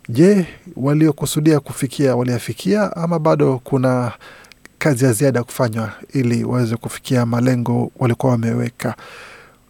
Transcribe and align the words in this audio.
je, 0.08 0.46
waliokusudia 0.76 1.60
kufikia 1.60 2.16
waliafikia 2.16 2.96
ama 2.96 3.18
bado 3.18 3.60
kuna 3.64 4.12
kazi 4.78 5.04
ya 5.04 5.12
ziada 5.12 5.38
ya 5.38 5.44
kufanywa 5.44 5.90
ili 6.12 6.44
waweze 6.44 6.76
kufikia 6.76 7.26
malengo 7.26 7.90
walikuwa 7.98 8.32
wameweka. 8.32 8.94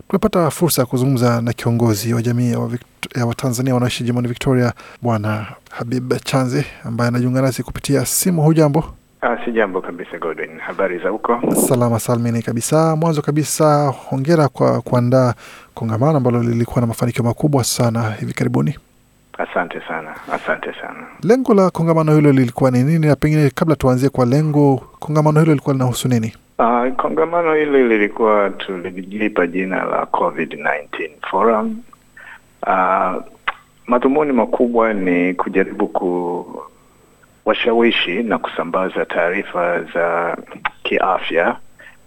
Tumepata 0.09 0.51
fursa 0.51 0.83
ya 0.83 0.87
kuzungumza 0.87 1.41
na 1.41 1.53
kiongozi 1.53 2.15
wa 2.15 2.23
jamii 2.23 2.51
ya 2.53 2.59
Watanzania 2.59 3.23
wa 3.23 3.27
Watanzania 3.29 3.75
wanaoishi 3.75 4.05
jimboni 4.05 4.29
Victoria, 4.29 4.73
Bwana 5.03 5.47
Habib 5.71 6.15
Chanze 6.25 6.65
ambaye 6.85 7.09
anajiunga 7.09 7.43
nasi 7.43 7.63
kupitia 7.63 8.07
simu. 8.07 8.43
Hujambo? 8.43 8.85
Ah, 9.21 9.45
si 9.45 9.53
jambo 9.53 9.81
kabisa 9.81 10.19
Godwin, 10.19 10.59
habari 10.59 10.99
za 10.99 11.09
huko? 11.09 11.41
Salama 11.69 12.01
salmini 12.01 12.43
kabisa. 12.43 12.97
Mwanzo 12.97 13.23
kabisa, 13.23 13.87
hongera 14.11 14.49
kwa 14.49 14.81
kuandaa 14.83 15.35
kongamano 15.75 16.17
ambalo 16.17 16.43
lilikuwa 16.43 16.81
na 16.81 16.87
mafanikio 16.87 17.25
makubwa 17.25 17.65
sana 17.65 18.11
hivi 18.11 18.33
karibuni. 18.33 18.79
Asante 19.39 19.81
sana, 19.89 20.15
asante 20.33 20.73
sana. 20.75 21.07
Lengo 21.23 21.55
la 21.55 21.71
kongamano 21.71 22.15
hilo 22.15 22.33
lilikuwa 22.33 22.71
ni 22.71 22.83
nini, 22.83 23.07
na 23.07 23.17
pengine 23.17 23.51
kabla 23.51 23.77
tuanzie 23.77 24.09
kwa 24.09 24.27
lengo, 24.27 24.77
kongamano 24.99 25.41
hilo 25.41 25.53
lilikuwa 25.53 25.73
linahusu 25.73 26.09
nini? 26.09 26.35
Uh, 26.59 26.89
kongamano 26.97 27.55
hili 27.55 27.89
lilikuwa 27.89 28.51
tulijipa 28.51 29.47
jina 29.47 29.85
la 29.85 30.03
COVID-19 30.05 31.11
Forum. 31.31 31.83
Uh, 32.67 33.23
madhumuni 33.87 34.33
makubwa 34.33 34.93
ni 34.93 35.35
kujaribu 35.35 35.89
kuwashawishi 37.45 38.23
na 38.23 38.39
kusambaza 38.39 39.05
taarifa 39.05 39.83
za 39.83 40.37
kiafya 40.83 41.57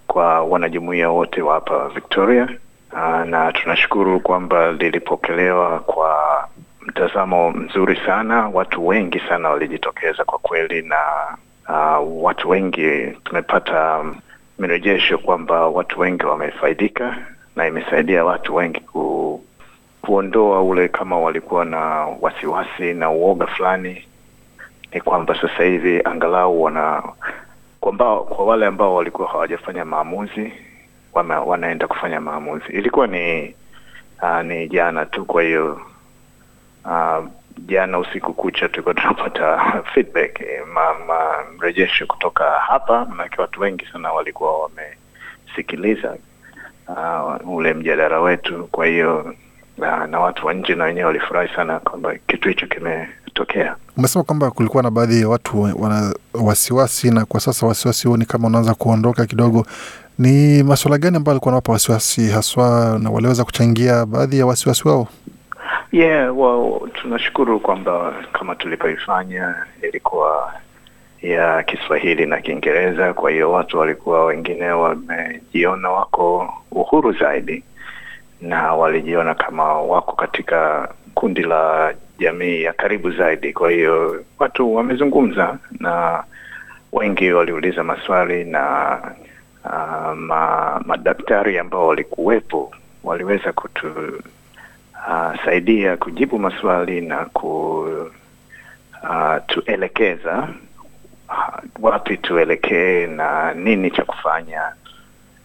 kwa 0.08 0.42
wanajumuiya 0.44 1.10
wote 1.10 1.42
wa 1.42 1.54
hapa 1.54 1.90
Victoria. 1.90 2.50
Uh, 2.94 3.24
na 3.26 3.52
tunashukuru 3.52 4.20
kwamba 4.20 4.72
lilipokelewa 4.72 5.80
kwa 5.80 6.47
mtazamo 6.88 7.52
mzuri 7.52 8.00
sana. 8.06 8.48
Watu 8.48 8.88
wengi 8.88 9.20
sana 9.20 9.50
walijitokeza 9.50 10.24
kwa 10.26 10.40
kweli, 10.40 10.82
na 10.82 10.98
uh, 11.70 12.24
watu 12.24 12.50
wengi 12.50 13.12
tumepata 13.24 14.06
mirejesho 14.60 15.18
kwamba 15.18 15.68
watu 15.68 16.00
wengi 16.00 16.26
wamefaidika 16.26 17.18
na 17.56 17.68
imesaidia 17.68 18.26
watu 18.26 18.56
wengi 18.56 18.80
ku, 18.80 19.44
kuondoa 20.02 20.62
ule 20.62 20.88
kama 20.88 21.20
walikuwa 21.20 21.66
na 21.66 21.80
wasiwasi 22.22 22.94
na 22.94 23.10
uoga 23.10 23.48
fulani. 23.48 24.04
Ni 24.94 25.02
kwamba 25.02 25.42
sasa 25.42 25.64
hivi 25.64 26.02
angalau 26.06 26.64
wana 26.64 27.04
kwamba 27.80 28.18
kwa 28.20 28.46
wale 28.46 28.66
ambao 28.66 28.96
walikuwa 28.96 29.28
hawajafanya 29.28 29.86
maamuzi 29.86 30.54
wama, 31.14 31.42
wanaenda 31.42 31.88
kufanya 31.88 32.22
maamuzi. 32.22 32.66
Ilikuwa 32.70 33.08
ni 33.08 33.56
uh, 34.22 34.42
ni 34.42 34.68
jana 34.70 35.06
tu, 35.06 35.26
kwa 35.26 35.44
hiyo 35.44 35.82
uh, 36.88 37.26
jana 37.68 38.00
usiku 38.00 38.34
kucha 38.34 38.70
tulikuwa 38.70 38.96
tunapata 38.96 39.84
feedback 39.94 40.40
mrejesho 41.58 42.06
ma, 42.06 42.14
kutoka 42.14 42.44
hapa, 42.52 43.06
manake 43.06 43.42
watu 43.42 43.62
wengi 43.62 43.86
sana 43.94 44.12
walikuwa 44.14 44.54
wamesikiliza 44.62 46.16
uh, 46.88 47.56
ule 47.56 47.74
mjadala 47.74 48.20
wetu. 48.22 48.68
Kwa 48.72 48.86
hiyo 48.86 49.34
uh, 49.78 50.06
na 50.10 50.20
watu 50.20 50.48
wa 50.48 50.54
nje 50.54 50.76
na 50.76 50.84
wenyewe 50.84 51.06
walifurahi 51.06 51.56
sana 51.56 51.80
kwamba 51.80 52.16
kitu 52.28 52.50
hicho 52.50 52.68
kimetokea. 52.68 53.76
Umesema 53.98 54.24
kwamba 54.24 54.52
kulikuwa 54.52 54.84
na 54.84 54.92
baadhi 54.92 55.22
ya 55.22 55.30
watu 55.30 55.62
wana 55.62 56.14
wasiwasi, 56.34 57.12
na 57.12 57.26
kwa 57.26 57.40
sasa 57.40 57.66
wasiwasi 57.68 58.08
huo 58.08 58.18
ni 58.18 58.26
kama 58.26 58.48
unaanza 58.48 58.74
kuondoka 58.74 59.26
kidogo. 59.26 59.66
Ni 60.20 60.64
masuala 60.64 60.98
gani 60.98 61.18
ambayo 61.18 61.34
alikuwa 61.34 61.52
nawapa 61.52 61.72
wasiwasi 61.74 62.30
haswa, 62.30 63.00
na 63.02 63.10
waliweza 63.10 63.44
kuchangia 63.44 64.06
baadhi 64.06 64.40
ya 64.40 64.46
wasiwasi 64.46 64.88
wao? 64.88 65.08
Yeah, 65.92 66.38
well, 66.38 66.90
tunashukuru 66.94 67.60
kwamba 67.60 68.14
kama 68.34 68.56
tulivyoifanya 68.56 69.56
ilikuwa 69.82 70.54
ya 71.22 71.64
Kiswahili 71.64 72.26
na 72.26 72.42
Kiingereza, 72.42 73.14
kwa 73.14 73.32
hiyo 73.32 73.52
watu 73.52 73.80
walikuwa 73.80 74.26
wengine 74.26 74.70
wamejiona 74.72 75.90
wako 75.90 76.54
uhuru 76.72 77.12
zaidi 77.14 77.64
na 78.42 78.74
walijiona 78.74 79.36
kama 79.36 79.74
wako 79.82 80.12
katika 80.16 80.90
kundi 81.14 81.44
la 81.44 81.94
jamii 82.20 82.62
ya 82.62 82.74
karibu 82.74 83.12
zaidi. 83.12 83.54
Kwa 83.54 83.72
hiyo 83.72 84.24
watu 84.40 84.76
wamezungumza 84.76 85.58
na 85.80 86.24
wengi 86.94 87.32
waliuliza 87.32 87.84
maswali 87.84 88.44
na 88.44 88.98
uh, 89.66 90.14
ma, 90.18 90.82
madaktari 90.86 91.58
ambao 91.60 91.88
walikuwepo 91.88 92.72
waliweza 93.04 93.54
kutu 93.54 93.88
Uh, 95.10 95.36
saidia 95.46 95.98
kujibu 95.98 96.40
maswali 96.40 97.02
na 97.02 97.26
kutuelekeza 99.46 100.50
uh, 101.30 101.60
wapi 101.80 102.18
tuelekee 102.18 103.08
na 103.08 103.54
nini 103.54 103.92
cha 103.92 104.04
kufanya. 104.04 104.62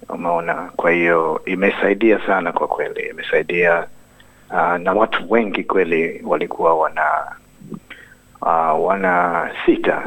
Umeona, 0.09 0.55
kwa 0.77 0.91
hiyo 0.91 1.43
imesaidia 1.45 2.27
sana 2.27 2.53
kwa 2.53 2.69
kweli, 2.69 3.09
imesaidia 3.11 3.87
uh, 4.51 4.75
na 4.77 4.93
watu 4.93 5.31
wengi 5.33 5.65
kweli 5.65 6.23
walikuwa 6.27 6.75
wana 6.75 7.37
uh, 8.41 8.87
wana 8.87 9.51
sita, 9.67 10.05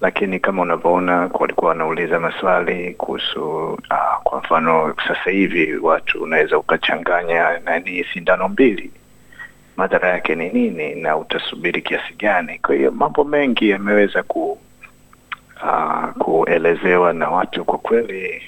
lakini 0.00 0.40
kama 0.40 0.62
unavyoona 0.62 1.30
walikuwa 1.40 1.68
wanauliza 1.68 2.20
maswali 2.20 2.94
kuhusu 2.94 3.64
uh, 3.72 4.22
kwa 4.22 4.38
mfano 4.38 4.94
sasa 5.08 5.30
hivi 5.30 5.76
watu 5.76 6.22
unaweza 6.22 6.58
ukachanganya 6.58 7.58
nani 7.64 8.04
sindano 8.12 8.48
mbili, 8.48 8.90
madhara 9.76 10.08
yake 10.08 10.34
ni 10.34 10.48
nini 10.48 10.94
na 10.94 11.16
utasubiri 11.16 11.82
kiasi 11.82 12.14
gani? 12.14 12.58
Kwa 12.58 12.74
hiyo 12.74 12.90
mambo 12.90 13.24
mengi 13.24 13.70
yameweza 13.70 14.22
ku 14.22 14.58
uh, 15.62 16.04
kuelezewa 16.18 17.12
na 17.12 17.28
watu 17.30 17.64
kwa 17.64 17.78
kweli 17.78 18.42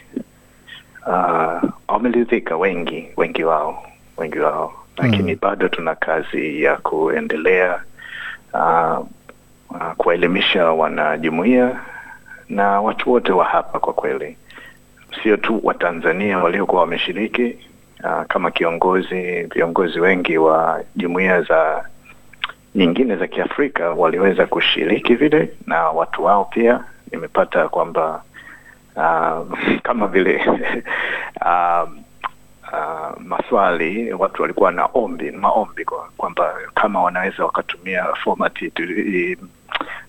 wameridhika, 1.88 2.56
uh, 2.56 2.62
wengi 2.62 3.08
wengi 3.16 3.44
wao 3.44 3.86
wengi 4.16 4.38
wao, 4.38 4.72
lakini 4.96 5.32
mm, 5.32 5.38
bado 5.42 5.68
tuna 5.68 5.94
kazi 5.94 6.62
ya 6.62 6.76
kuendelea 6.76 7.82
uh, 8.54 9.06
Uh, 9.70 9.92
kuwaelimisha 9.96 10.64
wanajumuiya 10.72 11.80
na 12.48 12.80
watu 12.80 13.12
wote 13.12 13.32
wa 13.32 13.44
hapa 13.44 13.78
kwa 13.78 13.92
kweli, 13.92 14.36
sio 15.22 15.36
tu 15.36 15.60
Watanzania 15.62 16.38
waliokuwa 16.38 16.80
wameshiriki. 16.80 17.56
Uh, 18.04 18.22
kama 18.28 18.50
kiongozi, 18.50 19.42
viongozi 19.42 20.00
wengi 20.00 20.38
wa 20.38 20.84
jumuiya 20.96 21.42
za 21.42 21.84
nyingine 22.74 23.16
za 23.16 23.26
Kiafrika 23.26 23.90
waliweza 23.90 24.46
kushiriki 24.46 25.14
vile 25.14 25.52
na 25.66 25.82
watu 25.90 26.24
wao 26.24 26.44
pia. 26.44 26.84
Nimepata 27.12 27.68
kwamba 27.68 28.22
uh, 28.96 29.58
kama 29.86 30.06
vile 30.06 30.44
uh, 31.46 31.88
uh, 32.72 33.20
maswali 33.20 34.12
watu 34.12 34.42
walikuwa 34.42 34.72
na 34.72 34.84
ombi 34.94 35.30
maombi 35.30 35.84
kwamba 36.16 36.54
kama 36.74 37.02
wanaweza 37.02 37.44
wakatumia 37.44 38.04
format 38.04 38.62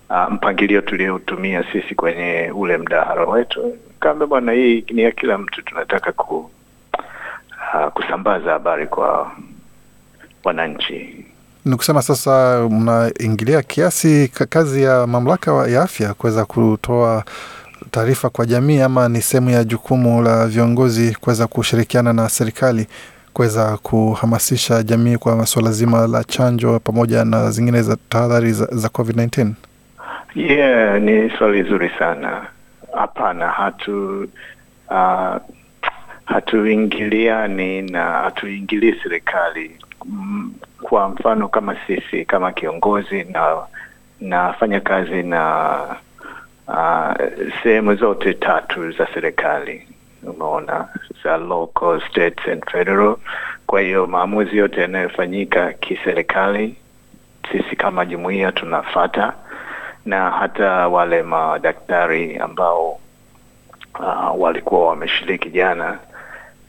Uh, 0.10 0.31
mpangilio 0.31 0.81
tuliotumia 0.81 1.63
sisi 1.72 1.96
kwenye 1.96 2.52
ule 2.56 2.78
mdahalo 2.78 3.30
wetu, 3.30 3.78
kaambia 4.00 4.28
bwana, 4.28 4.52
hii 4.52 4.86
ni 4.94 5.02
ya 5.02 5.12
kila 5.12 5.38
mtu, 5.38 5.62
tunataka 5.62 6.12
ku, 6.12 6.50
uh, 7.74 7.88
kusambaza 7.94 8.52
habari 8.52 8.88
kwa 8.88 9.31
wananchi. 10.44 11.25
Ni 11.66 11.75
kusema 11.75 12.02
sasa 12.02 12.62
mnaingilia 12.69 13.62
kiasi 13.62 14.28
kazi 14.50 14.84
ya 14.84 15.08
mamlaka 15.08 15.68
ya 15.68 15.81
afya 15.81 16.14
kuweza 16.14 16.46
kutoa 16.46 17.24
taarifa 17.92 18.30
kwa 18.30 18.46
jamii 18.46 18.80
ama 18.80 19.10
ni 19.10 19.22
sehemu 19.22 19.50
ya 19.50 19.64
jukumu 19.64 20.22
la 20.22 20.48
viongozi 20.48 21.16
kuweza 21.22 21.48
kushirikiana 21.48 22.14
na 22.14 22.30
serikali 22.30 22.88
kuweza 23.33 23.78
kuhamasisha 23.78 24.83
jamii 24.83 25.18
kwa 25.18 25.36
masuala 25.36 25.72
zima 25.72 26.07
la 26.07 26.24
chanjo 26.24 26.80
pamoja 26.80 27.25
na 27.25 27.51
zingine 27.51 27.81
za 27.81 27.98
tahadhari 28.10 28.51
za, 28.51 28.66
za 28.72 28.88
COVID-19? 28.88 29.51
Yeah, 30.36 31.01
ni 31.01 31.30
swali 31.38 31.63
zuri 31.63 31.92
sana. 32.00 32.48
Hapana, 32.98 33.48
hatu 33.50 34.28
uh, 34.89 35.36
hatuingiliani 36.25 37.81
na 37.81 38.04
hatuingilii 38.04 38.95
serikali. 39.04 39.72
Mm, 40.06 40.54
Kwa 40.81 41.10
mfano 41.10 41.48
kama 41.48 41.75
sisi 41.88 42.25
kama 42.25 42.51
kiongozi 42.51 43.24
na 43.24 43.57
nafanya 44.22 44.80
kazi 44.80 45.24
na 45.24 45.75
uh, 46.68 47.13
sehemu 47.63 47.95
zote 47.95 48.33
tatu 48.33 48.92
za 48.92 49.07
serikali, 49.13 49.88
umeona, 50.23 50.88
za 51.23 51.38
local, 51.38 52.01
states 52.09 52.47
and 52.51 52.63
federal. 52.71 53.15
Kwa 53.68 53.81
hiyo 53.81 54.07
maamuzi 54.07 54.57
yote 54.57 54.81
yanayofanyika 54.81 55.73
kiserikali, 55.73 56.75
sisi 57.51 57.75
kama 57.75 58.06
jumuiya 58.06 58.51
tunafata, 58.51 59.33
na 60.06 60.29
hata 60.31 60.88
wale 60.88 61.23
madaktari 61.23 62.38
ambao 62.38 63.00
uh, 64.00 64.41
walikuwa 64.41 64.88
wameshiriki 64.88 65.50
jana, 65.50 66.00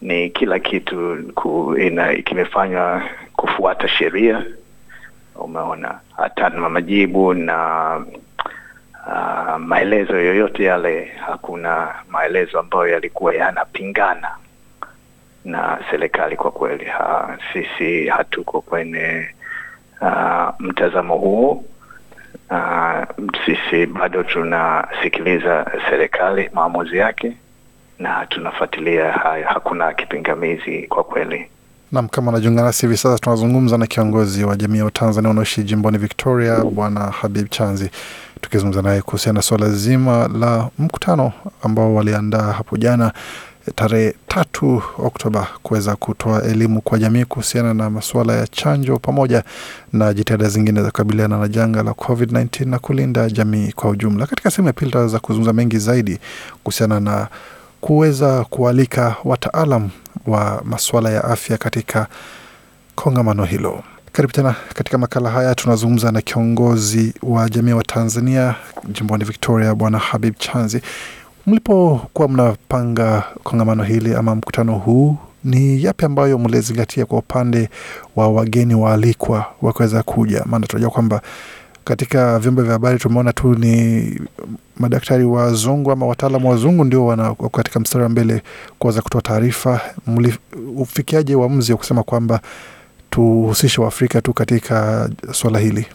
ni 0.00 0.30
kila 0.30 0.58
kitu 0.58 1.18
ku, 1.34 1.76
ina, 1.78 2.14
kimefanywa 2.14 3.02
kufuata 3.36 3.88
sheria. 3.88 4.44
Umeona? 5.36 6.00
Hata 6.16 6.50
majibu 6.50 7.34
na 7.34 8.00
uh, 9.06 9.56
maelezo 9.58 10.16
yoyote 10.16 10.64
yale, 10.64 11.12
hakuna 11.26 11.94
maelezo 12.10 12.60
ambayo 12.60 12.88
yalikuwa 12.88 13.34
yanapingana 13.34 14.30
na 15.44 15.78
serikali. 15.90 16.36
Kwa 16.36 16.50
kweli 16.50 16.84
ha, 16.84 17.38
sisi 17.52 18.06
hatuko 18.06 18.60
kwenye 18.60 19.26
uh, 20.00 20.48
mtazamo 20.58 21.16
huo. 21.16 21.64
Uh, 22.50 23.04
sisi 23.46 23.86
bado 23.86 24.22
tunasikiliza 24.22 25.66
serikali 25.90 26.50
maamuzi 26.54 26.96
yake 26.96 27.36
na 27.98 28.26
tunafuatilia 28.26 29.12
hayo, 29.12 29.46
hakuna 29.48 29.92
kipingamizi 29.94 30.82
kwa 30.86 31.04
kweli. 31.04 31.46
Nam, 31.92 32.08
kama 32.08 32.30
unajiunga 32.30 32.62
nasi 32.62 32.86
hivi 32.86 32.96
sasa, 32.96 33.18
tunazungumza 33.18 33.78
na 33.78 33.86
kiongozi 33.86 34.44
wa 34.44 34.56
jamii 34.56 34.78
ya 34.78 34.84
Watanzania 34.84 35.28
wanaoishi 35.28 35.62
jimboni 35.62 35.98
Victoria, 35.98 36.56
Bwana 36.64 37.00
Habib 37.00 37.48
Chanzi, 37.50 37.90
tukizungumza 38.52 38.82
naye 38.82 39.02
kuhusiana 39.02 39.36
na 39.38 39.42
suala 39.42 39.70
zima 39.70 40.28
la 40.28 40.68
mkutano 40.78 41.32
ambao 41.62 41.94
waliandaa 41.94 42.52
hapo 42.52 42.76
jana 42.76 43.12
tarehe 43.74 44.14
tatu 44.28 44.82
Oktoba 44.98 45.46
kuweza 45.62 45.96
kutoa 45.96 46.42
elimu 46.42 46.80
kwa 46.80 46.98
jamii 46.98 47.24
kuhusiana 47.24 47.74
na 47.74 47.90
masuala 47.90 48.36
ya 48.36 48.46
chanjo 48.46 48.98
pamoja 48.98 49.44
na 49.92 50.14
jitihada 50.14 50.48
zingine 50.48 50.82
za 50.82 50.86
kukabiliana 50.90 51.38
na 51.38 51.48
janga 51.48 51.82
la 51.82 51.90
COVID-19 51.90 52.68
na 52.68 52.78
kulinda 52.78 53.30
jamii 53.30 53.72
kwa 53.72 53.90
ujumla. 53.90 54.26
Katika 54.26 54.50
sehemu 54.50 54.66
ya 54.68 54.72
pili 54.72 54.90
tutaweza 54.90 55.18
kuzungumza 55.18 55.52
mengi 55.52 55.78
zaidi 55.78 56.18
kuhusiana 56.64 57.00
na 57.00 57.28
kuweza 57.80 58.44
kualika 58.44 59.16
wataalam 59.24 59.90
wa 60.26 60.62
masuala 60.64 61.10
ya 61.10 61.24
afya 61.24 61.58
katika 61.58 62.06
kongamano 62.94 63.44
hilo. 63.44 63.82
Karibu 64.12 64.32
tena 64.32 64.54
katika 64.74 64.98
makala 64.98 65.30
haya, 65.30 65.54
tunazungumza 65.54 66.12
na 66.12 66.20
kiongozi 66.20 67.14
wa 67.22 67.48
jamii 67.50 67.72
wa 67.72 67.82
Tanzania 67.84 68.54
jimboni 68.88 69.24
Victoria, 69.24 69.74
Bwana 69.74 69.98
Habib 69.98 70.34
Chanzi. 70.38 70.80
Mlipokuwa 71.46 72.28
mnapanga 72.28 73.22
kongamano 73.42 73.82
hili 73.82 74.14
ama 74.14 74.34
mkutano 74.34 74.72
huu, 74.74 75.16
ni 75.44 75.84
yapi 75.84 76.04
ambayo 76.04 76.38
mlizingatia 76.38 77.06
kwa 77.06 77.18
upande 77.18 77.68
wa 78.16 78.28
wageni 78.28 78.74
waalikwa 78.74 79.46
wakiweza 79.62 80.02
kuja? 80.02 80.42
Maana 80.46 80.66
tunajua 80.66 80.90
kwamba 80.90 81.20
katika 81.84 82.38
vyombo 82.38 82.62
vya 82.62 82.72
habari 82.72 82.98
tumeona 82.98 83.32
tu 83.32 83.54
ni 83.54 84.04
madaktari 84.76 85.24
wazungu 85.24 85.90
ama 85.92 86.06
wataalamu 86.06 86.50
wazungu 86.50 86.84
ndio 86.84 87.06
wana 87.06 87.34
katika 87.34 87.80
mstari 87.80 88.02
wa 88.02 88.08
mbele 88.08 88.42
kuweza 88.78 89.02
kutoa 89.02 89.22
taarifa. 89.22 89.80
Mlifikiaje 90.06 91.34
uamuzi 91.34 91.72
wa 91.72 91.78
kusema 91.78 92.02
kwamba 92.02 92.40
tuhusishe 93.12 93.80
Waafrika 93.80 94.20
tu 94.22 94.32
katika 94.32 95.08
swala 95.32 95.58
hili? 95.58 95.86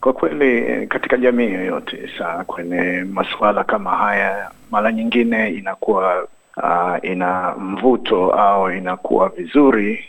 Kwa 0.00 0.12
kweli 0.12 0.86
katika 0.86 1.16
jamii 1.16 1.52
yoyote 1.52 2.10
saa 2.18 2.44
kwenye 2.44 3.04
masuala 3.12 3.64
kama 3.64 3.90
haya, 3.96 4.50
mara 4.70 4.92
nyingine 4.92 5.48
inakuwa 5.50 6.22
uh, 6.56 7.10
ina 7.10 7.54
mvuto 7.58 8.30
au 8.30 8.70
inakuwa 8.72 9.28
vizuri 9.28 10.04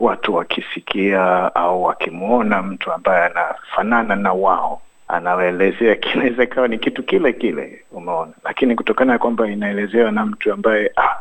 watu 0.00 0.34
wakisikia 0.34 1.54
au 1.54 1.82
wakimwona 1.84 2.62
mtu 2.62 2.92
ambaye 2.92 3.24
anafanana 3.26 4.16
na 4.16 4.32
wao 4.32 4.80
anawaelezea, 5.08 5.94
kinaweza 5.94 6.42
ikawa 6.44 6.68
ni 6.68 6.78
kitu 6.78 7.02
kile 7.02 7.32
kile, 7.32 7.84
umeona, 7.92 8.32
lakini 8.44 8.74
kutokana 8.74 9.12
na 9.12 9.18
kwamba 9.18 9.48
inaelezewa 9.50 10.12
na 10.12 10.26
mtu 10.26 10.52
ambaye 10.52 10.90
ah, 10.96 11.16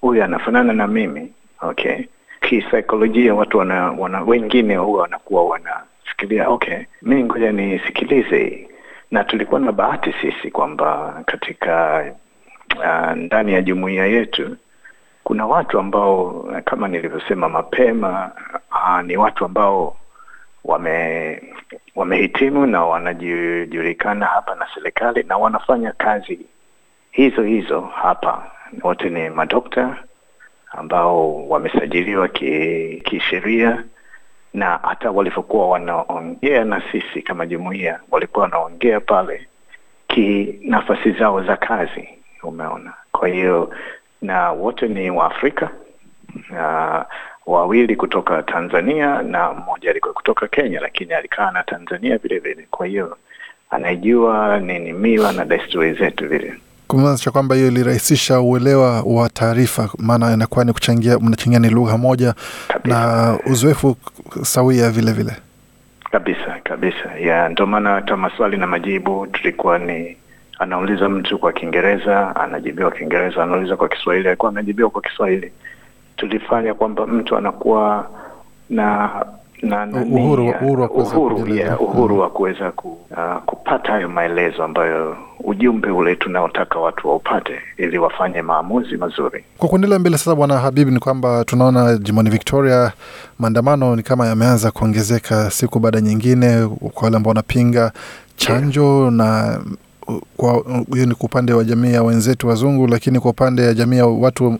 huyu 0.00 0.24
anafanana 0.24 0.72
na 0.72 0.86
mimi, 0.86 1.32
okay, 1.60 2.04
kisaikolojia 2.40 3.34
watu 3.34 3.58
wana, 3.58 3.90
wana 3.90 4.22
wengine 4.22 4.76
huwa 4.76 5.02
wanakuwa 5.02 5.44
wanafikiria 5.44 6.48
okay, 6.48 6.78
mi 7.02 7.24
ngoja 7.24 7.52
nisikilize 7.52 8.68
na 9.10 9.24
tulikuwa 9.24 9.60
na 9.60 9.72
bahati 9.72 10.14
sisi 10.20 10.50
kwamba 10.50 11.22
katika 11.26 12.04
uh, 12.76 13.12
ndani 13.16 13.52
ya 13.52 13.62
jumuiya 13.62 14.06
yetu 14.06 14.56
kuna 15.24 15.46
watu 15.46 15.78
ambao 15.78 16.30
kama 16.64 16.88
nilivyosema 16.88 17.48
mapema 17.48 18.30
uh, 18.70 19.00
ni 19.02 19.16
watu 19.16 19.44
ambao 19.44 19.96
wame 20.64 21.42
wamehitimu 21.94 22.66
na 22.66 22.84
wanajulikana 22.84 24.26
hapa 24.26 24.54
na 24.54 24.66
serikali 24.74 25.22
na 25.22 25.36
wanafanya 25.36 25.92
kazi 25.92 26.38
hizo 27.10 27.42
hizo 27.42 27.80
hapa. 27.80 28.50
Wote 28.82 29.10
ni 29.10 29.30
madokta 29.30 29.96
ambao 30.70 31.48
wamesajiliwa 31.48 32.28
kisheria 33.04 33.72
ki 33.76 33.82
na 34.54 34.78
hata 34.82 35.10
walivyokuwa 35.10 35.68
wanaongea 35.68 36.64
na 36.64 36.82
sisi 36.92 37.22
kama 37.22 37.46
jumuiya, 37.46 38.00
walikuwa 38.10 38.42
wanaongea 38.42 39.00
pale 39.00 39.46
ki 40.08 40.58
nafasi 40.62 41.12
zao 41.12 41.42
za 41.44 41.56
kazi, 41.56 42.08
umeona. 42.42 42.92
Kwa 43.12 43.28
hiyo 43.28 43.74
na 44.22 44.50
wote 44.50 44.88
ni 44.88 45.10
Waafrika 45.10 45.70
na 46.50 47.04
wawili 47.46 47.96
kutoka 47.96 48.42
Tanzania 48.42 49.22
na 49.22 49.52
mmoja 49.52 49.90
alikuwa 49.90 50.14
kutoka 50.14 50.48
Kenya, 50.48 50.80
lakini 50.80 51.14
alikaa 51.14 51.50
na 51.50 51.62
Tanzania 51.62 52.18
vile 52.18 52.38
vile. 52.38 52.66
Kwa 52.70 52.86
hiyo 52.86 53.16
anaijua 53.70 54.58
nini 54.60 54.92
mila 54.92 55.32
na 55.32 55.44
desturi 55.44 55.92
zetu 55.92 56.28
vile 56.28 56.54
kumaanisha 56.88 57.30
kwamba 57.30 57.54
hiyo 57.54 57.68
ilirahisisha 57.68 58.40
uelewa 58.40 59.02
wa 59.02 59.28
taarifa, 59.28 59.90
maana 59.98 60.32
inakuwa 60.34 60.64
ni 60.64 60.72
kuchangia, 60.72 61.18
mnachangia 61.18 61.58
ni 61.58 61.70
lugha 61.70 61.98
moja 61.98 62.34
kabisa, 62.68 62.98
na 62.98 63.38
uzoefu 63.46 63.96
sawia 64.42 64.90
vile 64.90 65.12
vile 65.12 65.32
kabisa 66.10 66.56
kabisa. 66.64 67.14
Ya 67.20 67.48
ndio 67.48 67.66
maana 67.66 67.90
hata 67.90 68.16
maswali 68.16 68.56
na 68.56 68.66
majibu 68.66 69.26
tulikuwa 69.26 69.78
ni 69.78 70.16
anauliza 70.58 71.08
mtu 71.08 71.38
kwa 71.38 71.52
Kiingereza 71.52 72.36
anajibiwa 72.36 72.90
Kiingereza, 72.90 73.42
anauliza 73.42 73.76
kwa 73.76 73.88
Kiswahili 73.88 74.28
alikuwa 74.28 74.50
anajibiwa 74.52 74.90
kwa 74.90 75.02
Kiswahili. 75.02 75.52
Tulifanya 76.16 76.74
kwamba 76.74 77.06
mtu 77.06 77.36
anakuwa 77.36 78.10
na 78.70 79.10
na 79.62 79.86
Uhuru- 79.86 80.48
uhuru 80.48 80.82
wa 80.82 80.88
kuweza 80.88 81.16
uhuru, 81.16 81.54
yeah, 81.54 81.82
uhuru 81.82 82.18
wa 82.18 82.30
kuweza 82.30 82.70
ku, 82.72 82.88
uh, 83.10 83.42
kupata 83.46 83.92
hayo 83.92 84.08
maelezo 84.08 84.64
ambayo 84.64 85.16
ujumbe 85.44 85.90
ule 85.90 86.16
tunaotaka 86.16 86.78
watu 86.78 87.08
waupate 87.08 87.52
ili 87.76 87.98
wafanye 87.98 88.42
maamuzi 88.42 88.96
mazuri. 88.96 89.44
Kwa 89.58 89.68
kuendelea 89.68 89.98
mbele 89.98 90.18
sasa, 90.18 90.34
Bwana 90.34 90.58
Habibu, 90.58 90.90
ni 90.90 90.98
kwamba 90.98 91.44
tunaona 91.44 91.96
jimboni 91.98 92.30
Victoria 92.30 92.92
maandamano 93.38 93.96
ni 93.96 94.02
kama 94.02 94.26
yameanza 94.26 94.70
kuongezeka 94.70 95.50
siku 95.50 95.78
baada 95.78 96.00
nyingine, 96.00 96.66
kwa 96.94 97.02
wale 97.04 97.16
ambao 97.16 97.28
wanapinga 97.30 97.92
chanjo 98.36 99.10
na 99.10 99.58
uh, 99.60 99.66
kwa 99.66 99.72
hiyo 100.94 101.06
ni 101.06 101.14
kwa 101.14 101.24
upande 101.26 101.52
wa 101.52 101.64
jamii 101.64 101.92
ya 101.92 102.02
wenzetu 102.02 102.48
wazungu, 102.48 102.86
lakini 102.86 103.20
kwa 103.20 103.30
upande 103.30 103.62
ya 103.62 103.74
jamii 103.74 103.96
ya 103.96 104.06
watu 104.06 104.58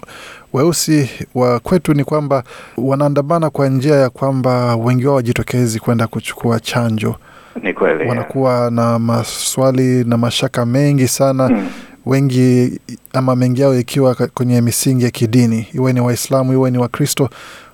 weusi 0.52 1.10
wa 1.34 1.60
kwetu 1.60 1.94
ni 1.94 2.04
kwamba 2.04 2.42
wanaandamana 2.76 3.50
kwa 3.50 3.68
njia 3.68 3.94
ya 3.96 4.10
kwamba 4.10 4.76
wengi 4.76 5.06
wao 5.06 5.16
wajitokezi 5.16 5.80
kwenda 5.80 6.06
kuchukua 6.06 6.60
chanjo. 6.60 7.14
Ni 7.62 7.72
kweli. 7.74 8.08
Wanakuwa 8.08 8.70
na 8.70 8.98
maswali 8.98 10.04
na 10.04 10.16
mashaka 10.16 10.66
mengi 10.66 11.08
sana 11.08 11.48
Mm. 11.48 11.68
wengi 12.06 12.80
ama 13.12 13.36
mengi 13.36 13.60
yao 13.60 13.78
ikiwa 13.78 14.14
kwenye 14.14 14.60
misingi 14.60 15.04
ya 15.04 15.10
kidini, 15.10 15.66
iwe 15.74 15.92
ni 15.92 16.00
Waislamu 16.00 16.52
iwe 16.52 16.70
ni 16.70 16.78
Wakristo, 16.78 17.28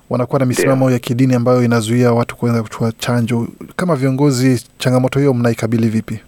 wanakuwa 0.09 0.39
na 0.39 0.45
misimamo 0.45 0.91
ya 0.91 0.99
kidini 0.99 1.33
ambayo 1.35 1.63
inazuia 1.63 2.13
watu 2.13 2.35
kuweza 2.35 2.63
kuchukua 2.63 2.91
chanjo. 2.91 3.47
Kama 3.75 3.95
viongozi, 3.95 4.63
changamoto 4.77 5.19
hiyo 5.19 5.33
mnaikabili 5.33 5.89
vipi? 5.89 6.19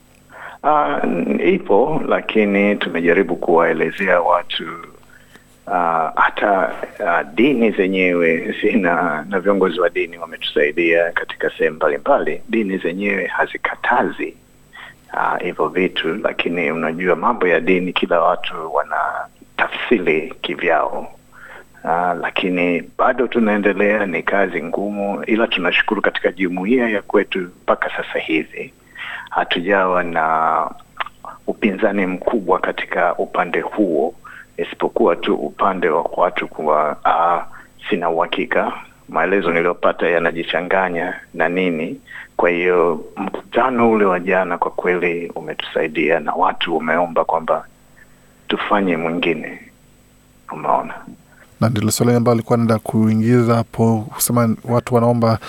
Uh, 0.67 0.99
ipo 1.47 2.01
lakini 2.07 2.75
tumejaribu 2.75 3.35
kuwaelezea 3.35 4.21
watu 4.21 4.63
uh, 5.67 6.09
hata 6.15 6.73
uh, 6.99 7.33
dini 7.33 7.71
zenyewe 7.71 8.55
zina 8.61 9.25
na 9.29 9.39
viongozi 9.39 9.79
wa 9.79 9.89
dini 9.89 10.17
wametusaidia 10.17 11.11
katika 11.11 11.49
sehemu 11.57 11.75
mbalimbali. 11.75 12.41
Dini 12.49 12.77
zenyewe 12.77 13.25
hazikatazi 13.27 14.37
hivyo 15.43 15.65
uh, 15.65 15.71
vitu, 15.71 16.13
lakini 16.15 16.71
unajua 16.71 17.15
mambo 17.15 17.47
ya 17.47 17.59
dini 17.59 17.93
kila 17.93 18.21
watu 18.21 18.73
wana 18.75 18.97
tafsiri 19.57 20.33
kivyao. 20.41 21.07
Uh, 21.83 22.13
lakini 22.21 22.83
bado 22.97 23.27
tunaendelea, 23.27 24.05
ni 24.05 24.23
kazi 24.23 24.63
ngumu, 24.63 25.23
ila 25.23 25.47
tunashukuru 25.47 26.01
katika 26.01 26.31
jumuiya 26.31 26.89
ya 26.89 27.01
kwetu 27.01 27.39
mpaka 27.39 27.89
sasa 27.89 28.19
hivi 28.19 28.73
hatujawa 29.29 30.03
na 30.03 30.69
upinzani 31.47 32.05
mkubwa 32.05 32.59
katika 32.59 33.15
upande 33.15 33.61
huo, 33.61 34.13
isipokuwa 34.57 35.15
tu 35.15 35.35
upande 35.35 35.89
wa 35.89 36.01
watu 36.17 36.47
kuwa 36.47 36.97
aa, 37.05 37.45
sina 37.89 38.09
uhakika, 38.09 38.73
maelezo 39.09 39.51
niliyopata 39.51 40.07
yanajichanganya 40.09 41.13
na 41.33 41.49
nini. 41.49 42.01
Kwa 42.37 42.49
hiyo 42.49 43.05
mkutano 43.17 43.91
ule 43.91 44.05
wa 44.05 44.19
jana 44.19 44.57
kwa 44.57 44.71
kweli 44.71 45.31
umetusaidia 45.35 46.19
na 46.19 46.33
watu 46.33 46.77
wameomba 46.77 47.25
kwamba 47.25 47.65
tufanye 48.47 48.97
mwingine, 48.97 49.59
umeona, 50.53 50.93
na 51.61 51.69
ndilo 51.69 51.91
swali 51.91 52.13
ambayo 52.15 52.33
alikuwa 52.33 52.57
naenda 52.57 52.79
kuingiza 52.79 53.55
hapo, 53.55 54.05
kusema 54.13 54.55
watu 54.63 54.95
wanaomba 54.95 55.39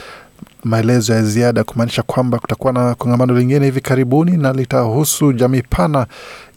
maelezo 0.68 1.12
ya 1.14 1.22
ziada 1.22 1.64
kumaanisha 1.64 2.02
kwamba 2.02 2.38
kutakuwa 2.38 2.72
na 2.72 2.94
kongamano 2.94 3.34
lingine 3.38 3.64
hivi 3.64 3.80
karibuni 3.80 4.37
na 4.37 4.52
litahusu 4.52 5.32
jamii 5.32 5.62
pana 5.70 6.06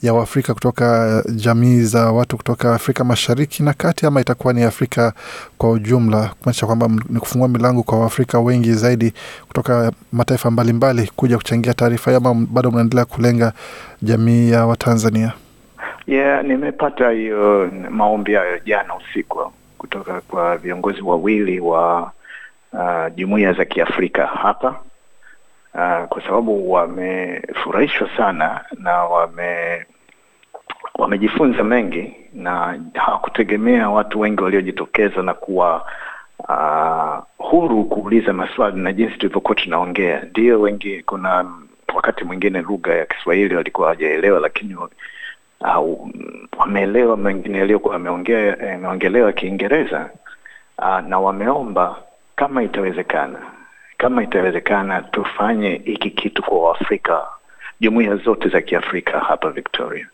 ya 0.01 0.13
Waafrika 0.13 0.53
kutoka 0.53 1.23
jamii 1.35 1.81
za 1.81 2.11
watu 2.11 2.37
kutoka 2.37 2.75
Afrika 2.75 3.03
Mashariki 3.03 3.63
na 3.63 3.73
Kati, 3.73 4.05
ama 4.05 4.21
itakuwa 4.21 4.53
ni 4.53 4.63
Afrika 4.63 5.13
kwa 5.57 5.71
ujumla, 5.71 6.29
kumaanisha 6.39 6.65
kwamba 6.65 6.87
ni 7.09 7.19
kufungua 7.19 7.47
milango 7.47 7.83
kwa 7.83 7.99
Waafrika 7.99 8.39
wengi 8.39 8.73
zaidi 8.73 9.13
kutoka 9.47 9.91
mataifa 10.11 10.51
mbalimbali 10.51 10.93
mbali, 11.01 11.11
kuja 11.15 11.37
kuchangia 11.37 11.73
taarifa, 11.73 12.15
ama 12.15 12.33
bado 12.33 12.71
mnaendelea 12.71 13.05
kulenga 13.05 13.53
jamii 14.01 14.49
ya 14.51 14.65
Watanzania? 14.65 15.33
Yeah, 16.07 16.43
nimepata 16.43 17.09
hiyo 17.09 17.71
maombi 17.89 18.33
hayo 18.33 18.59
jana 18.65 18.95
usiku 18.95 19.51
kutoka 19.77 20.21
kwa 20.21 20.57
viongozi 20.57 21.01
wawili 21.01 21.59
wa 21.59 22.11
uh, 22.73 23.07
za 23.53 23.65
Kiafrika 23.65 24.27
hapa 24.27 24.69
uh, 25.73 26.07
kwa 26.07 26.21
sababu 26.27 26.71
wamefurahishwa 26.71 28.09
sana 28.17 28.65
na 28.79 29.03
wame 29.03 29.85
wamejifunza 30.95 31.63
mengi 31.63 32.15
na 32.33 32.79
hawakutegemea 32.93 33.89
watu 33.89 34.19
wengi 34.19 34.43
waliojitokeza 34.43 35.21
na 35.23 35.33
kuwa 35.33 35.85
uh, 36.49 37.23
huru 37.37 37.83
kuuliza 37.85 38.33
maswali 38.33 38.79
na 38.81 38.93
jinsi 38.93 39.17
tulivyokuwa 39.17 39.55
tunaongea. 39.55 40.21
Ndio 40.29 40.61
wengi, 40.61 41.03
kuna 41.03 41.45
wakati 41.95 42.23
mwingine 42.23 42.61
lugha 42.61 42.93
ya 42.95 43.05
Kiswahili 43.05 43.55
walikuwa 43.55 43.87
hawajaelewa, 43.87 44.39
lakini 44.39 44.75
uh, 44.75 46.09
wameelewa 46.57 47.17
mengine 47.17 47.57
yaliyokuwa 47.57 47.93
yameongelewa 48.61 49.31
Kiingereza 49.31 50.09
uh, 50.77 50.99
na 50.99 51.19
wameomba 51.19 51.95
kama 52.41 52.63
itawezekana, 52.63 53.39
kama 53.97 54.23
itawezekana 54.23 55.01
tufanye 55.01 55.81
hiki 55.85 56.09
kitu 56.09 56.43
kwa 56.43 56.61
Waafrika, 56.69 57.21
jumuiya 57.79 58.15
zote 58.15 58.49
za 58.49 58.61
Kiafrika 58.61 59.19
hapa 59.19 59.49
Victoria. 59.49 60.07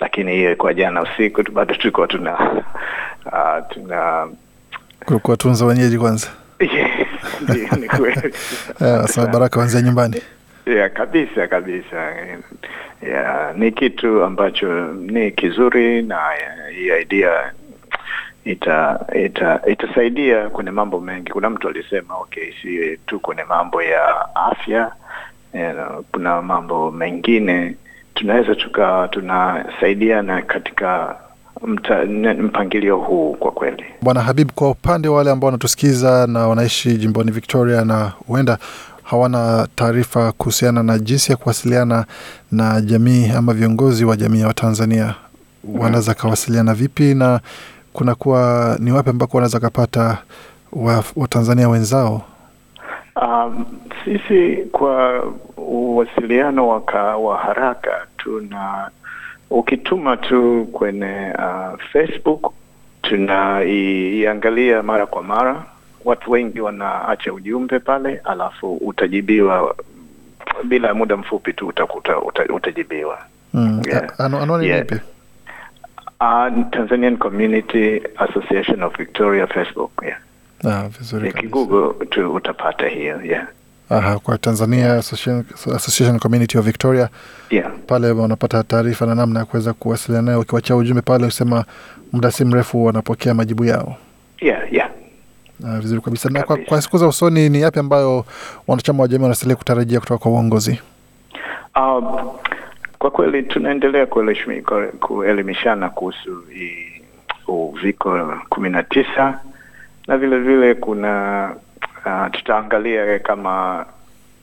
Lakini 0.00 0.32
hiyo 0.32 0.56
kwa 0.56 0.74
jana 0.74 1.02
usiku 1.02 1.52
bado 1.52 1.74
tulikuwa 1.74 2.06
tuna 2.06 2.34
uh, 3.26 3.68
tuna 3.68 4.28
kulikuwa 5.06 5.36
tunza 5.36 5.64
wenyeji 5.64 5.98
kwanza. 5.98 6.28
Ndio, 7.42 7.68
ni 7.80 7.88
kweli. 7.88 8.34
Baraka 9.32 9.60
wanzia 9.60 9.82
nyumbani. 9.82 10.22
Yeah, 10.66 10.90
kabisa 10.92 11.46
kabisa. 11.46 12.14
Yeah, 13.02 13.56
ni 13.56 13.72
kitu 13.72 14.24
ambacho 14.24 14.92
ni 14.92 15.30
kizuri 15.30 16.02
na 16.02 16.18
hii 16.74 17.02
idea 17.02 17.52
ita 18.44 19.00
ita 19.24 19.60
itasaidia 19.66 20.48
kwenye 20.48 20.70
mambo 20.70 21.00
mengi. 21.00 21.32
Kuna 21.32 21.50
mtu 21.50 21.68
alisema 21.68 22.16
okay, 22.16 22.52
si 22.62 22.96
tu 23.06 23.20
kwenye 23.20 23.44
mambo 23.44 23.82
ya 23.82 24.34
afya 24.34 24.92
know, 25.52 26.04
kuna 26.12 26.42
mambo 26.42 26.90
mengine 26.90 27.76
tunaweza 28.14 28.54
tukawa 28.54 29.08
tunasaidiana 29.08 30.42
katika 30.42 31.16
mta, 31.66 32.04
mpangilio 32.34 32.96
huu 32.96 33.32
kwa 33.34 33.50
kweli. 33.52 33.84
Bwana 34.02 34.20
Habib, 34.20 34.50
kwa 34.54 34.70
upande 34.70 35.08
wa 35.08 35.16
wale 35.16 35.30
ambao 35.30 35.46
wanatusikiza 35.46 36.26
na 36.26 36.46
wanaishi 36.48 36.96
jimboni 36.96 37.30
Victoria 37.30 37.84
na 37.84 38.12
huenda 38.26 38.58
hawana 39.02 39.68
taarifa 39.76 40.32
kuhusiana 40.32 40.82
na 40.82 40.98
jinsi 40.98 41.32
ya 41.32 41.36
kuwasiliana 41.36 42.04
na 42.52 42.80
jamii 42.80 43.30
ama 43.30 43.52
viongozi 43.54 44.04
wa 44.04 44.16
jamii 44.16 44.40
ya 44.40 44.46
Watanzania, 44.46 45.14
wanaweza 45.64 46.14
kawasiliana 46.14 46.74
vipi 46.74 47.14
na 47.14 47.40
kunakuwa 47.92 48.76
ni 48.80 48.92
wapi 48.92 49.10
ambako 49.10 49.36
wanaweza 49.36 49.56
wakapata 49.56 50.18
Watanzania 51.16 51.66
wa 51.68 51.72
wenzao? 51.72 52.22
Um, 53.22 53.64
sisi 54.04 54.56
kwa 54.56 55.24
uwasiliano 55.56 56.68
waka, 56.68 57.16
wa 57.16 57.38
haraka 57.38 58.06
tuna 58.18 58.90
ukituma 59.50 60.16
tu 60.16 60.68
kwenye 60.72 61.32
uh, 61.38 61.80
Facebook 61.92 62.52
tunaiangalia 63.02 64.82
mara 64.82 65.06
kwa 65.06 65.22
mara. 65.22 65.64
Watu 66.04 66.30
wengi 66.30 66.60
wanaacha 66.60 67.32
ujumbe 67.32 67.78
pale, 67.78 68.20
alafu 68.24 68.74
utajibiwa 68.76 69.74
bila 70.64 70.94
muda 70.94 71.16
mfupi 71.16 71.52
tu 71.52 71.66
utakuta 71.68 72.18
uta, 72.20 72.44
utajibiwa. 72.54 73.18
Mm. 73.54 73.82
Yeah. 73.86 74.20
Anwani 74.20 74.66
Yeah. 74.66 74.78
nipi? 74.80 74.94
Uh, 76.22 76.48
Tanzanian 76.70 77.18
Community 77.18 78.00
Association 78.16 78.82
of 78.82 78.96
Victoria 78.96 79.46
Facebook, 79.46 79.90
yeah. 80.02 80.18
Ah, 80.64 80.88
vizuri 80.88 81.28
kabisa. 81.32 81.38
Ikigugo 81.38 81.92
tu 82.10 82.32
utapata 82.34 82.88
hiyo, 82.88 83.22
yeah. 83.22 83.46
Aha, 83.90 84.18
kwa 84.18 84.38
Tanzania 84.38 84.94
Association, 84.94 85.44
Association 85.76 86.18
Community 86.18 86.58
of 86.58 86.64
Victoria 86.64 87.08
Yeah. 87.50 87.70
pale 87.86 88.10
wanapata 88.10 88.62
taarifa 88.64 89.06
na 89.06 89.14
namna 89.14 89.40
ya 89.40 89.44
kuweza 89.46 89.72
kuwasiliana 89.72 90.26
nayo. 90.26 90.40
Ukiwachia 90.40 90.76
ujumbe 90.76 91.02
pale 91.02 91.26
usema 91.26 91.64
muda 92.12 92.30
si 92.30 92.44
mrefu 92.44 92.84
wanapokea 92.84 93.34
majibu 93.34 93.64
yao. 93.64 93.96
Yeah, 94.40 94.72
yeah. 94.72 94.90
Ah, 95.66 95.80
vizuri 95.80 96.00
kabisa. 96.00 96.28
Na 96.30 96.42
kwa, 96.42 96.56
kwa 96.56 96.82
siku 96.82 96.98
za 96.98 97.06
usoni 97.08 97.48
ni 97.48 97.60
yapi 97.60 97.78
ambayo 97.78 98.24
wanachama 98.66 99.02
wa 99.02 99.08
jamii 99.08 99.22
wanasalia 99.22 99.56
kutarajia 99.56 100.00
kutoka 100.00 100.18
kwa 100.22 100.30
uongozi? 100.32 100.80
Um, 101.76 102.04
kwa 103.02 103.10
kweli 103.10 103.42
tunaendelea 103.42 104.06
kuelimishana 105.00 105.88
kuhusu 105.90 106.44
uviko 107.48 108.38
kumi 108.48 108.70
na 108.70 108.82
tisa 108.82 109.40
na 110.06 110.18
vile 110.18 110.38
vile 110.38 110.74
kuna 110.74 111.50
uh, 112.06 112.30
tutaangalia 112.32 113.18
kama 113.18 113.86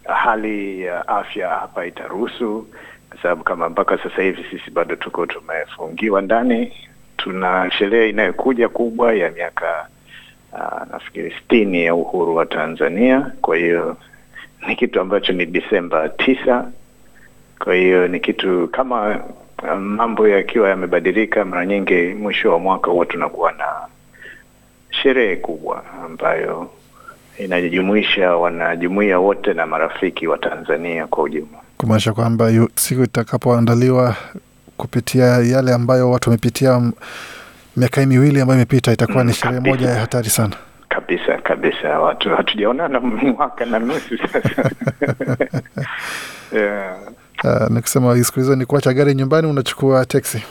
hali 0.03 0.81
ya 0.81 1.07
afya 1.07 1.49
hapa 1.49 1.85
itaruhusu, 1.85 2.67
kwa 3.09 3.21
sababu 3.21 3.43
kama 3.43 3.69
mpaka 3.69 3.97
sasa 3.97 4.21
hivi 4.21 4.45
sisi 4.51 4.71
bado 4.71 4.95
tuko 4.95 5.25
tumefungiwa 5.25 6.21
ndani. 6.21 6.73
Tuna 7.17 7.71
sherehe 7.71 8.09
inayokuja 8.09 8.69
kubwa 8.69 9.13
ya 9.13 9.31
miaka 9.31 9.87
uh, 10.53 10.91
nafikiri 10.91 11.31
sitini 11.31 11.83
ya 11.85 11.95
uhuru 11.95 12.35
wa 12.35 12.45
Tanzania. 12.45 13.31
Kwa 13.41 13.57
hiyo 13.57 13.97
ni 14.67 14.75
kitu 14.75 15.01
ambacho 15.01 15.33
ni 15.33 15.45
Disemba 15.45 16.09
tisa 16.09 16.71
kwa 17.59 17.75
hiyo 17.75 18.07
ni 18.07 18.19
kitu 18.19 18.67
kama 18.71 19.19
um, 19.63 19.79
mambo 19.79 20.27
yakiwa 20.27 20.69
yamebadilika, 20.69 21.45
mara 21.45 21.65
nyingi 21.65 21.93
mwisho 22.07 22.51
wa 22.51 22.59
mwaka 22.59 22.91
huwa 22.91 23.05
tunakuwa 23.05 23.51
na 23.51 23.65
sherehe 24.91 25.35
kubwa 25.35 25.83
ambayo 26.05 26.69
inajumuisha 27.37 28.35
wanajumuia 28.35 29.19
wote 29.19 29.53
na 29.53 29.65
marafiki 29.65 30.27
wa 30.27 30.37
Tanzania 30.37 31.07
kwa 31.07 31.23
ujumla. 31.23 31.57
Kumaanisha 31.77 32.13
kwamba 32.13 32.51
siku 32.75 33.03
itakapoandaliwa 33.03 34.15
kupitia 34.77 35.25
yale 35.25 35.73
ambayo 35.73 36.11
watu 36.11 36.29
wamepitia 36.29 36.91
miaka 37.77 38.05
miwili 38.05 38.41
ambayo 38.41 38.59
imepita, 38.59 38.91
itakuwa 38.93 39.23
ni 39.23 39.29
Mm, 39.29 39.33
sherehe 39.33 39.59
moja 39.59 39.89
ya 39.89 39.99
hatari 39.99 40.29
sana. 40.29 40.55
Kabisa 40.89 41.37
kabisa, 41.37 41.99
watu 41.99 42.29
hatujaonana 42.29 42.99
mwaka 42.99 43.65
na 43.65 43.79
nusu 43.79 44.17
sasa. 44.17 44.71
yeah, 46.55 46.97
Uh, 47.43 47.69
ni 47.69 47.81
kusema 47.81 48.23
siku 48.23 48.39
hizo 48.39 48.55
ni 48.55 48.65
kuacha 48.65 48.93
gari 48.93 49.15
nyumbani, 49.15 49.47
unachukua 49.47 50.05
teksi. 50.05 50.43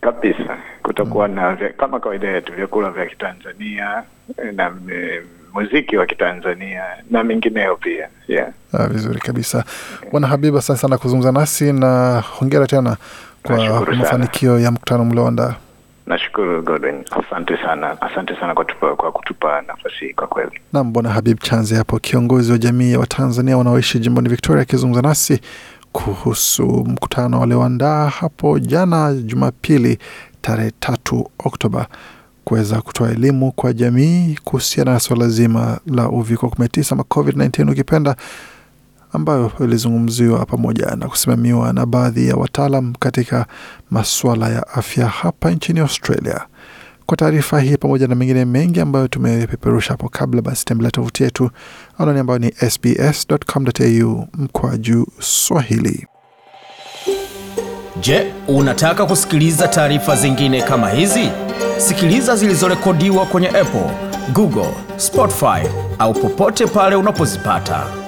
kabisa 0.00 0.56
kutakuwa 0.82 1.28
na 1.28 1.56
kama 1.76 2.00
kawaida 2.00 2.28
yetu 2.28 2.52
vyakula 2.52 2.90
vya 2.90 3.06
Kitanzania 3.06 4.02
eh, 4.44 4.54
na 4.54 4.70
me, 4.70 5.20
muziki 5.54 5.96
wa 5.96 6.06
Kitanzania 6.06 6.82
na 7.10 7.24
mengineyo 7.24 7.76
pia 7.76 8.08
yeah. 8.28 8.48
Ah, 8.72 8.86
vizuri 8.86 9.20
kabisa 9.20 9.64
bwana 10.12 10.26
Habib, 10.26 10.56
asante 10.56 10.80
sana 10.80 10.98
kuzungumza 10.98 11.32
nasi 11.32 11.72
na 11.72 12.20
hongera 12.20 12.66
tena 12.66 12.96
kwa 13.42 13.84
mafanikio 13.96 14.58
ya 14.60 14.70
mkutano 14.70 15.04
mlioandaa. 15.04 15.54
Nashukuru 16.06 16.62
Gordon, 16.62 17.04
asante 17.10 17.56
sana, 17.56 18.00
asante 18.02 18.36
sana 18.40 18.54
kwa, 18.54 18.64
tupa, 18.64 18.96
kwa 18.96 19.12
kutupa 19.12 19.62
nafasi 19.66 20.04
hii 20.06 20.12
kwa 20.12 20.26
kweli. 20.26 20.60
Nam 20.72 20.92
Bwana 20.92 21.08
Habib 21.08 21.38
Chanze 21.40 21.74
hapo, 21.76 21.98
kiongozi 21.98 22.52
wa 22.52 22.58
jamii 22.58 22.92
ya 22.92 22.98
Watanzania 22.98 23.56
wanaoishi 23.58 23.98
jimboni 23.98 24.28
Victoria, 24.28 24.62
akizungumza 24.62 25.02
nasi 25.02 25.40
kuhusu 25.92 26.66
mkutano 26.66 27.40
walioandaa 27.40 28.08
hapo 28.08 28.58
jana 28.58 29.14
Jumapili 29.14 29.98
tarehe 30.40 30.70
tatu 30.80 31.30
Oktoba 31.38 31.86
kuweza 32.44 32.80
kutoa 32.82 33.10
elimu 33.10 33.52
kwa 33.52 33.72
jamii 33.72 34.38
kuhusiana 34.44 34.92
na 34.92 35.00
suala 35.00 35.28
zima 35.28 35.80
la 35.86 36.08
uviko 36.08 36.46
19 36.46 36.92
ama 36.92 37.02
COVID-19 37.02 37.70
ukipenda, 37.70 38.16
ambayo 39.12 39.52
ilizungumziwa 39.60 40.46
pamoja 40.46 40.86
na 40.96 41.08
kusimamiwa 41.08 41.72
na 41.72 41.86
baadhi 41.86 42.28
ya 42.28 42.36
wataalam 42.36 42.92
katika 42.98 43.46
masuala 43.90 44.48
ya 44.48 44.68
afya 44.68 45.06
hapa 45.08 45.50
nchini 45.50 45.80
Australia. 45.80 46.40
Kwa 47.06 47.16
taarifa 47.16 47.60
hii 47.60 47.76
pamoja 47.76 48.06
na 48.06 48.14
mengine 48.14 48.44
mengi 48.44 48.80
ambayo 48.80 49.08
tumepeperusha 49.08 49.90
hapo 49.90 50.08
kabla, 50.08 50.42
basi 50.42 50.64
tembelea 50.64 50.90
tovuti 50.90 51.22
yetu 51.22 51.50
anwani 51.98 52.20
ambayo 52.20 52.38
ni 52.38 52.52
sbs.com.au 52.70 54.26
mkwaju 54.34 55.06
Swahili. 55.20 56.06
Je, 58.00 58.32
unataka 58.48 59.06
kusikiliza 59.06 59.68
taarifa 59.68 60.16
zingine 60.16 60.62
kama 60.62 60.90
hizi? 60.90 61.28
Sikiliza 61.78 62.36
zilizorekodiwa 62.36 63.26
kwenye 63.26 63.48
Apple, 63.48 63.90
Google, 64.32 64.74
Spotify 64.96 65.68
au 65.98 66.12
popote 66.14 66.66
pale 66.66 66.96
unapozipata. 66.96 68.01